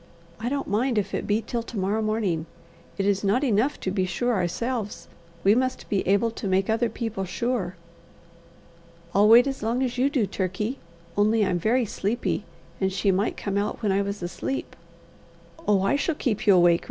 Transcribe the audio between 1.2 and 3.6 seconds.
be till to morrow morning. It is not